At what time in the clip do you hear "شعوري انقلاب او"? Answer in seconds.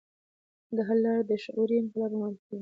1.45-2.19